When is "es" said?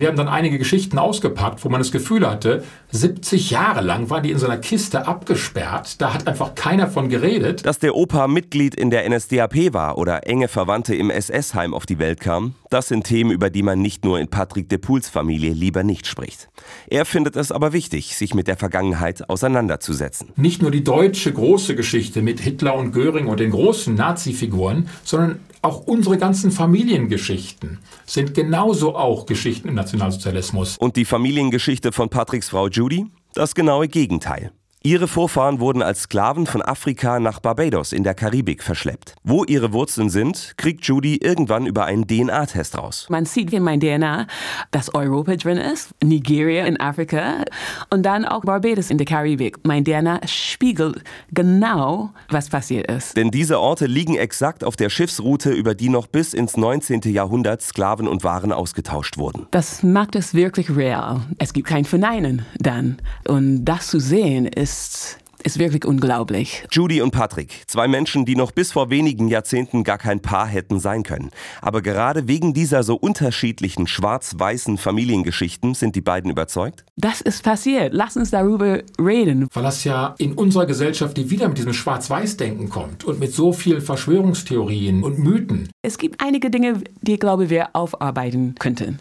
17.34-17.50, 60.16-60.32, 61.36-61.52, 85.82-85.98